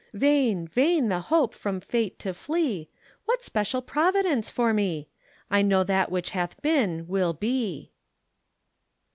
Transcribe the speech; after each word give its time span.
Vain, 0.13 0.67
vain 0.67 1.09
the 1.09 1.19
hope 1.19 1.53
from 1.53 1.79
Fate 1.79 2.17
to 2.17 2.33
flee, 2.33 2.89
What 3.25 3.43
special 3.43 3.83
Providence 3.83 4.49
for 4.49 4.73
me? 4.73 5.09
I 5.51 5.61
know 5.61 5.83
that 5.83 6.09
what 6.11 6.29
hath 6.29 6.59
been 6.63 7.07
will 7.07 7.33
be. 7.33 7.91